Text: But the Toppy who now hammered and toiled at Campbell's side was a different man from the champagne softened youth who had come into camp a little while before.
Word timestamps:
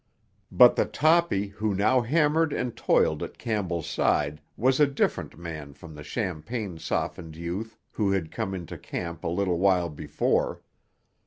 But 0.51 0.75
the 0.77 0.85
Toppy 0.87 1.49
who 1.49 1.75
now 1.75 2.01
hammered 2.01 2.53
and 2.53 2.75
toiled 2.75 3.21
at 3.21 3.37
Campbell's 3.37 3.85
side 3.85 4.41
was 4.57 4.79
a 4.79 4.87
different 4.87 5.37
man 5.37 5.73
from 5.75 5.93
the 5.93 6.01
champagne 6.01 6.79
softened 6.79 7.35
youth 7.35 7.77
who 7.91 8.09
had 8.09 8.31
come 8.31 8.55
into 8.55 8.79
camp 8.79 9.23
a 9.23 9.27
little 9.27 9.59
while 9.59 9.89
before. 9.89 10.63